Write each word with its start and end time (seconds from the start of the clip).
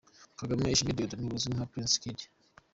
Kagame 0.39 0.63
Ishimwe 0.73 0.95
Dieudonne 0.97 1.31
uzwi 1.35 1.53
nka 1.55 1.69
Prince 1.71 1.95
Kid. 2.01 2.19